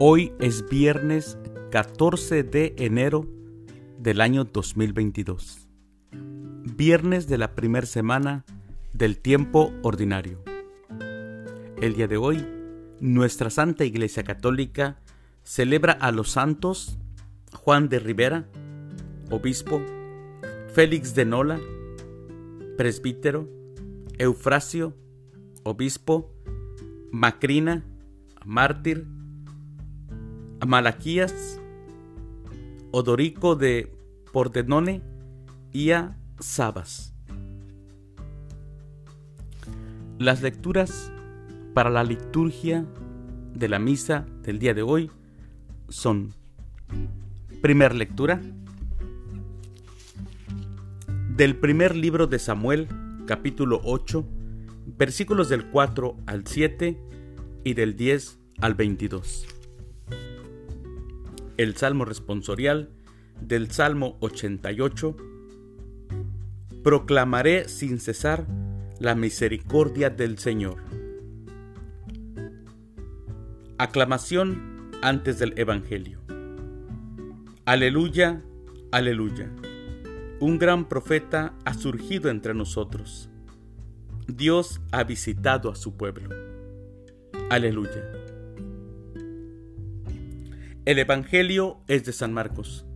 Hoy 0.00 0.32
es 0.38 0.68
viernes 0.68 1.38
14 1.72 2.44
de 2.44 2.72
enero 2.78 3.26
del 3.98 4.20
año 4.20 4.44
2022. 4.44 5.66
Viernes 6.12 7.26
de 7.26 7.36
la 7.36 7.56
primera 7.56 7.84
semana 7.84 8.44
del 8.92 9.18
tiempo 9.18 9.72
ordinario. 9.82 10.40
El 11.82 11.94
día 11.94 12.06
de 12.06 12.16
hoy, 12.16 12.46
nuestra 13.00 13.50
Santa 13.50 13.84
Iglesia 13.84 14.22
Católica 14.22 15.00
celebra 15.42 15.94
a 15.94 16.12
los 16.12 16.30
santos 16.30 16.96
Juan 17.52 17.88
de 17.88 17.98
Rivera, 17.98 18.46
obispo, 19.30 19.82
Félix 20.74 21.16
de 21.16 21.24
Nola, 21.24 21.58
presbítero, 22.76 23.48
Eufrasio, 24.16 24.94
obispo, 25.64 26.32
Macrina, 27.10 27.84
mártir, 28.44 29.08
Malaquías, 30.66 31.60
Odorico 32.90 33.54
de 33.54 33.92
Pordenone 34.32 35.02
y 35.72 35.90
a 35.90 36.16
Sabas. 36.40 37.14
Las 40.18 40.42
lecturas 40.42 41.12
para 41.74 41.90
la 41.90 42.02
liturgia 42.02 42.84
de 43.54 43.68
la 43.68 43.78
misa 43.78 44.26
del 44.42 44.58
día 44.58 44.74
de 44.74 44.82
hoy 44.82 45.10
son 45.88 46.32
Primer 47.62 47.94
lectura 47.94 48.40
del 51.38 51.56
primer 51.56 51.94
libro 51.94 52.26
de 52.26 52.40
Samuel, 52.40 52.88
capítulo 53.26 53.80
8, 53.84 54.24
versículos 54.96 55.48
del 55.48 55.66
4 55.70 56.16
al 56.26 56.44
7 56.44 56.98
y 57.62 57.74
del 57.74 57.96
10 57.96 58.38
al 58.60 58.74
22. 58.74 59.57
El 61.58 61.76
Salmo 61.76 62.04
responsorial 62.04 62.88
del 63.40 63.72
Salmo 63.72 64.16
88. 64.20 65.16
Proclamaré 66.84 67.68
sin 67.68 67.98
cesar 67.98 68.46
la 69.00 69.16
misericordia 69.16 70.08
del 70.08 70.38
Señor. 70.38 70.76
Aclamación 73.76 74.92
antes 75.02 75.40
del 75.40 75.58
Evangelio. 75.58 76.20
Aleluya, 77.64 78.40
aleluya. 78.92 79.50
Un 80.38 80.58
gran 80.58 80.88
profeta 80.88 81.54
ha 81.64 81.74
surgido 81.74 82.30
entre 82.30 82.54
nosotros. 82.54 83.30
Dios 84.28 84.80
ha 84.92 85.02
visitado 85.02 85.72
a 85.72 85.74
su 85.74 85.96
pueblo. 85.96 86.28
Aleluya. 87.50 88.17
El 90.88 90.98
Evangelio 90.98 91.82
es 91.86 92.06
de 92.06 92.14
San 92.14 92.32
Marcos. 92.32 92.86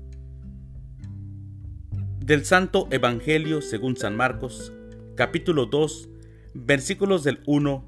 Del 2.21 2.47
Santo 2.47 2.89
Evangelio 2.91 3.61
según 3.61 3.99
San 3.99 4.17
Marcos, 4.17 4.73
capítulo 5.15 5.67
2, 5.67 6.09
versículos 6.55 7.23
del 7.23 7.41
1 7.45 7.87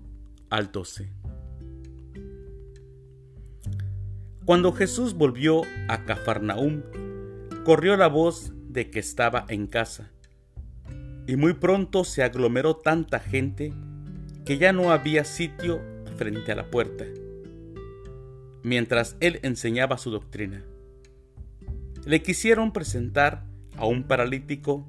al 0.50 0.72
12. 0.72 1.10
Cuando 4.44 4.75
Jesús 4.75 5.14
volvió 5.14 5.62
a 5.88 6.05
Cafarnaúm, 6.05 6.82
corrió 7.64 7.97
la 7.97 8.08
voz 8.08 8.52
de 8.69 8.91
que 8.91 8.98
estaba 8.98 9.47
en 9.48 9.66
casa, 9.66 10.12
y 11.27 11.36
muy 11.36 11.55
pronto 11.55 12.05
se 12.05 12.22
aglomeró 12.22 12.77
tanta 12.77 13.20
gente 13.20 13.72
que 14.44 14.58
ya 14.58 14.75
no 14.75 14.92
había 14.92 15.25
sitio 15.25 15.80
frente 16.19 16.53
a 16.53 16.56
la 16.56 16.70
puerta, 16.70 17.06
mientras 18.64 19.16
él 19.20 19.38
enseñaba 19.42 19.98
su 19.98 20.10
doctrina. 20.10 20.64
Le 22.04 22.22
quisieron 22.22 22.72
presentar 22.72 23.44
a 23.76 23.86
un 23.86 24.02
paralítico 24.02 24.84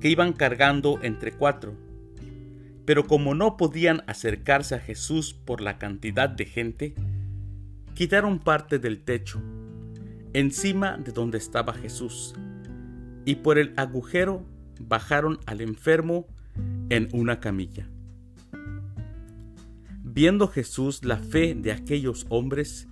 que 0.00 0.10
iban 0.10 0.32
cargando 0.32 1.00
entre 1.02 1.32
cuatro, 1.32 1.74
pero 2.84 3.06
como 3.06 3.34
no 3.34 3.56
podían 3.56 4.02
acercarse 4.06 4.76
a 4.76 4.78
Jesús 4.78 5.34
por 5.34 5.60
la 5.60 5.78
cantidad 5.78 6.28
de 6.28 6.44
gente, 6.44 6.94
quitaron 7.94 8.38
parte 8.38 8.78
del 8.78 9.02
techo, 9.02 9.42
encima 10.34 10.98
de 10.98 11.12
donde 11.12 11.38
estaba 11.38 11.72
Jesús, 11.72 12.34
y 13.24 13.36
por 13.36 13.58
el 13.58 13.72
agujero 13.76 14.44
bajaron 14.78 15.40
al 15.46 15.62
enfermo 15.62 16.26
en 16.90 17.08
una 17.12 17.40
camilla. 17.40 17.88
Viendo 20.04 20.48
Jesús 20.48 21.04
la 21.04 21.16
fe 21.16 21.54
de 21.54 21.72
aquellos 21.72 22.26
hombres, 22.28 22.88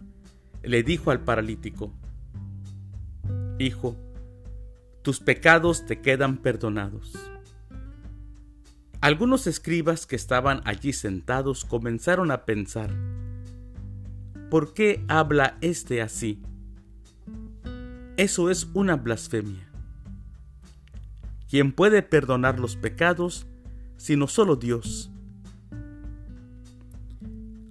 le 0.67 0.83
dijo 0.83 1.11
al 1.11 1.21
paralítico, 1.21 1.93
Hijo, 3.59 3.97
tus 5.03 5.21
pecados 5.21 5.87
te 5.87 6.01
quedan 6.01 6.39
perdonados. 6.39 7.13
Algunos 9.01 9.47
escribas 9.47 10.07
que 10.07 10.17
estaban 10.17 10.63
allí 10.65 10.93
sentados 10.93 11.65
comenzaron 11.65 12.31
a 12.31 12.47
pensar, 12.47 12.91
¿por 14.51 14.73
qué 14.73 15.05
habla 15.09 15.59
éste 15.61 16.01
así? 16.01 16.43
Eso 18.17 18.51
es 18.51 18.69
una 18.73 18.97
blasfemia. 18.97 19.69
¿Quién 21.51 21.73
puede 21.73 22.03
perdonar 22.03 22.59
los 22.59 22.77
pecados 22.77 23.47
sino 23.97 24.27
solo 24.27 24.57
Dios? 24.57 25.11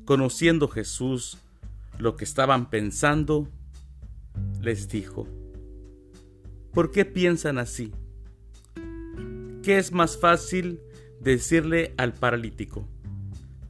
Conociendo 0.06 0.68
Jesús 0.68 1.38
lo 2.00 2.16
que 2.16 2.24
estaban 2.24 2.70
pensando, 2.70 3.50
les 4.62 4.90
dijo, 4.90 5.28
¿Por 6.74 6.90
qué 6.90 7.06
piensan 7.06 7.60
así? 7.60 7.92
¿Qué 9.62 9.78
es 9.78 9.92
más 9.92 10.18
fácil 10.18 10.82
decirle 11.22 11.94
al 11.98 12.14
paralítico, 12.14 12.88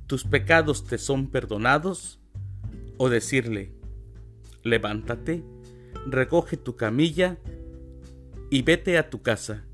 tus 0.07 0.23
pecados 0.23 0.85
te 0.85 0.97
son 0.97 1.29
perdonados? 1.29 2.21
O 2.97 3.09
decirle, 3.09 3.73
levántate, 4.63 5.43
recoge 6.07 6.55
tu 6.55 6.77
camilla 6.77 7.37
y 8.49 8.61
vete 8.61 8.97
a 8.97 9.09
tu 9.09 9.21
casa. 9.21 9.65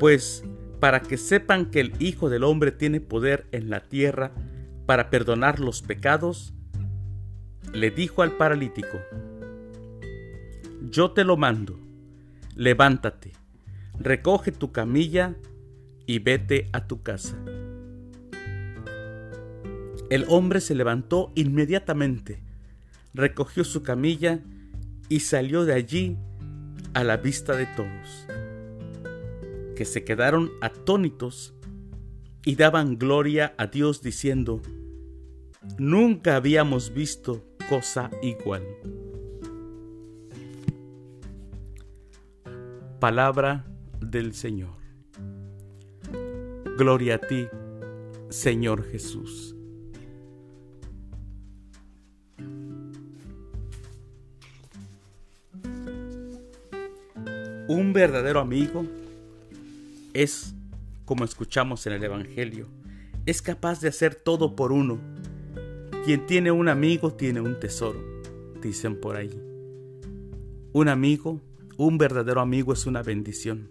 Pues 0.00 0.42
para 0.80 1.00
que 1.00 1.16
sepan 1.16 1.70
que 1.70 1.80
el 1.80 1.92
Hijo 2.00 2.28
del 2.28 2.42
Hombre 2.42 2.72
tiene 2.72 3.00
poder 3.00 3.46
en 3.52 3.70
la 3.70 3.84
tierra 3.84 4.32
para 4.86 5.10
perdonar 5.10 5.60
los 5.60 5.82
pecados, 5.82 6.54
le 7.72 7.90
dijo 7.90 8.22
al 8.22 8.32
paralítico, 8.32 8.98
yo 10.90 11.12
te 11.12 11.24
lo 11.24 11.36
mando, 11.36 11.78
levántate, 12.54 13.32
recoge 13.98 14.52
tu 14.52 14.72
camilla 14.72 15.34
y 16.06 16.18
vete 16.18 16.68
a 16.72 16.86
tu 16.86 17.02
casa. 17.02 17.36
El 20.10 20.26
hombre 20.28 20.60
se 20.60 20.74
levantó 20.74 21.32
inmediatamente, 21.34 22.42
recogió 23.14 23.64
su 23.64 23.82
camilla 23.82 24.40
y 25.08 25.20
salió 25.20 25.64
de 25.64 25.72
allí 25.72 26.18
a 26.92 27.02
la 27.02 27.16
vista 27.16 27.56
de 27.56 27.66
todos, 27.66 28.26
que 29.74 29.84
se 29.84 30.04
quedaron 30.04 30.50
atónitos 30.60 31.53
y 32.44 32.56
daban 32.56 32.98
gloria 32.98 33.54
a 33.56 33.66
Dios 33.66 34.02
diciendo, 34.02 34.60
Nunca 35.78 36.36
habíamos 36.36 36.92
visto 36.92 37.42
cosa 37.68 38.10
igual. 38.22 38.62
Palabra 43.00 43.64
del 44.00 44.34
Señor. 44.34 44.76
Gloria 46.76 47.16
a 47.16 47.18
ti, 47.18 47.46
Señor 48.28 48.84
Jesús. 48.84 49.54
Un 57.66 57.92
verdadero 57.94 58.40
amigo 58.40 58.84
es, 60.12 60.54
como 61.04 61.24
escuchamos 61.24 61.86
en 61.86 61.94
el 61.94 62.04
Evangelio, 62.04 62.68
es 63.26 63.42
capaz 63.42 63.80
de 63.80 63.88
hacer 63.88 64.14
todo 64.14 64.56
por 64.56 64.72
uno. 64.72 64.98
Quien 66.04 66.26
tiene 66.26 66.50
un 66.50 66.68
amigo 66.68 67.14
tiene 67.14 67.40
un 67.40 67.58
tesoro, 67.58 68.00
dicen 68.60 69.00
por 69.00 69.16
ahí. 69.16 69.30
Un 70.72 70.88
amigo 70.88 71.40
un 71.76 71.98
verdadero 71.98 72.40
amigo 72.40 72.72
es 72.72 72.86
una 72.86 73.02
bendición. 73.02 73.68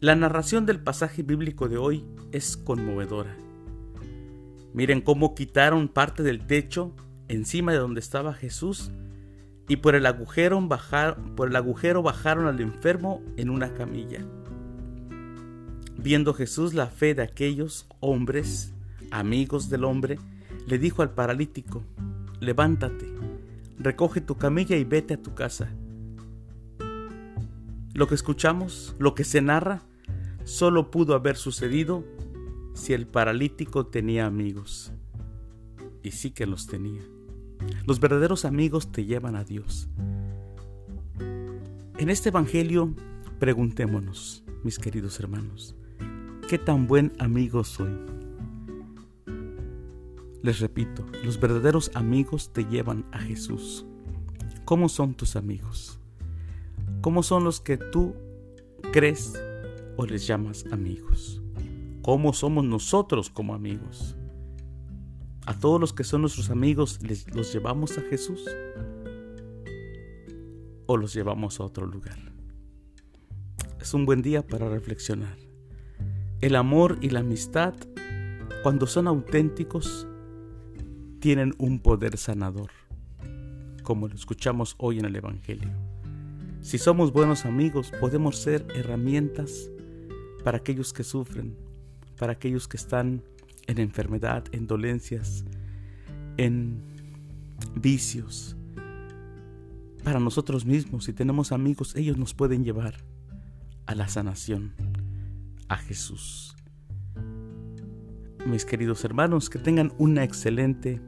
La 0.00 0.16
narración 0.16 0.66
del 0.66 0.80
pasaje 0.80 1.22
bíblico 1.22 1.68
de 1.68 1.78
hoy 1.78 2.04
es 2.32 2.56
conmovedora. 2.56 3.36
Miren 4.74 5.00
cómo 5.00 5.34
quitaron 5.36 5.88
parte 5.88 6.24
del 6.24 6.44
techo 6.46 6.94
encima 7.28 7.72
de 7.72 7.78
donde 7.78 8.00
estaba 8.00 8.34
Jesús 8.34 8.90
y 9.68 9.76
por 9.76 9.94
el 9.94 10.06
agujero, 10.06 10.66
por 11.36 11.48
el 11.48 11.56
agujero 11.56 12.02
bajaron 12.02 12.46
al 12.46 12.60
enfermo 12.60 13.22
en 13.36 13.48
una 13.48 13.72
camilla. 13.74 14.24
Viendo 16.00 16.32
Jesús 16.32 16.74
la 16.74 16.86
fe 16.86 17.14
de 17.14 17.22
aquellos 17.22 17.86
hombres, 17.98 18.72
amigos 19.10 19.68
del 19.68 19.82
hombre, 19.82 20.18
le 20.66 20.78
dijo 20.78 21.02
al 21.02 21.10
paralítico, 21.10 21.82
levántate, 22.38 23.06
recoge 23.78 24.20
tu 24.20 24.36
camilla 24.36 24.76
y 24.76 24.84
vete 24.84 25.14
a 25.14 25.22
tu 25.22 25.34
casa. 25.34 25.68
Lo 27.94 28.06
que 28.06 28.14
escuchamos, 28.14 28.94
lo 29.00 29.16
que 29.16 29.24
se 29.24 29.42
narra, 29.42 29.82
solo 30.44 30.92
pudo 30.92 31.14
haber 31.14 31.36
sucedido 31.36 32.04
si 32.74 32.92
el 32.92 33.08
paralítico 33.08 33.86
tenía 33.86 34.26
amigos. 34.26 34.92
Y 36.04 36.12
sí 36.12 36.30
que 36.30 36.46
los 36.46 36.68
tenía. 36.68 37.02
Los 37.86 37.98
verdaderos 37.98 38.44
amigos 38.44 38.92
te 38.92 39.04
llevan 39.04 39.34
a 39.34 39.42
Dios. 39.42 39.88
En 41.98 42.08
este 42.08 42.28
Evangelio, 42.28 42.94
preguntémonos, 43.40 44.44
mis 44.62 44.78
queridos 44.78 45.18
hermanos, 45.18 45.74
¿qué 46.48 46.56
tan 46.56 46.86
buen 46.86 47.12
amigo 47.18 47.62
soy? 47.62 47.94
Les 50.42 50.60
repito, 50.60 51.04
los 51.22 51.38
verdaderos 51.38 51.90
amigos 51.94 52.54
te 52.54 52.64
llevan 52.64 53.04
a 53.12 53.18
Jesús. 53.18 53.84
¿Cómo 54.64 54.88
son 54.88 55.12
tus 55.12 55.36
amigos? 55.36 56.00
¿Cómo 57.02 57.22
son 57.22 57.44
los 57.44 57.60
que 57.60 57.76
tú 57.76 58.14
crees 58.92 59.34
o 59.98 60.06
les 60.06 60.26
llamas 60.26 60.64
amigos? 60.72 61.42
¿Cómo 62.00 62.32
somos 62.32 62.64
nosotros 62.64 63.28
como 63.28 63.54
amigos? 63.54 64.16
¿A 65.44 65.52
todos 65.52 65.78
los 65.78 65.92
que 65.92 66.04
son 66.04 66.22
nuestros 66.22 66.48
amigos 66.48 67.02
les, 67.02 67.30
los 67.34 67.52
llevamos 67.52 67.98
a 67.98 68.00
Jesús? 68.00 68.42
¿O 70.86 70.96
los 70.96 71.12
llevamos 71.12 71.60
a 71.60 71.64
otro 71.64 71.84
lugar? 71.84 72.18
Es 73.78 73.92
un 73.92 74.06
buen 74.06 74.22
día 74.22 74.46
para 74.46 74.70
reflexionar. 74.70 75.47
El 76.40 76.54
amor 76.54 76.98
y 77.00 77.10
la 77.10 77.18
amistad, 77.20 77.74
cuando 78.62 78.86
son 78.86 79.08
auténticos, 79.08 80.06
tienen 81.18 81.52
un 81.58 81.80
poder 81.80 82.16
sanador, 82.16 82.70
como 83.82 84.06
lo 84.06 84.14
escuchamos 84.14 84.76
hoy 84.78 85.00
en 85.00 85.06
el 85.06 85.16
Evangelio. 85.16 85.70
Si 86.60 86.78
somos 86.78 87.12
buenos 87.12 87.44
amigos, 87.44 87.90
podemos 87.98 88.36
ser 88.36 88.64
herramientas 88.76 89.68
para 90.44 90.58
aquellos 90.58 90.92
que 90.92 91.02
sufren, 91.02 91.56
para 92.16 92.34
aquellos 92.34 92.68
que 92.68 92.76
están 92.76 93.24
en 93.66 93.78
enfermedad, 93.80 94.44
en 94.52 94.68
dolencias, 94.68 95.44
en 96.36 96.80
vicios. 97.74 98.56
Para 100.04 100.20
nosotros 100.20 100.64
mismos, 100.64 101.06
si 101.06 101.12
tenemos 101.12 101.50
amigos, 101.50 101.96
ellos 101.96 102.16
nos 102.16 102.32
pueden 102.32 102.62
llevar 102.62 102.94
a 103.86 103.96
la 103.96 104.06
sanación, 104.06 104.74
a 105.68 105.76
Jesús. 105.76 106.56
Mis 108.46 108.64
queridos 108.64 109.04
hermanos, 109.04 109.50
que 109.50 109.58
tengan 109.58 109.92
una 109.98 110.24
excelente, 110.24 111.00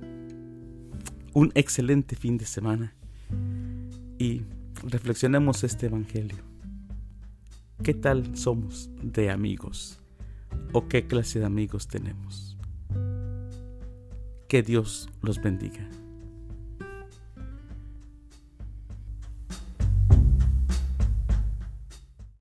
un 1.32 1.52
excelente 1.54 2.16
fin 2.16 2.36
de 2.36 2.44
semana 2.44 2.94
y 4.18 4.42
reflexionemos 4.82 5.64
este 5.64 5.86
Evangelio. 5.86 6.38
¿Qué 7.82 7.94
tal 7.94 8.36
somos 8.36 8.90
de 9.02 9.30
amigos? 9.30 9.98
¿O 10.72 10.86
qué 10.88 11.06
clase 11.06 11.38
de 11.38 11.46
amigos 11.46 11.88
tenemos? 11.88 12.58
Que 14.48 14.62
Dios 14.62 15.08
los 15.22 15.40
bendiga. 15.40 15.88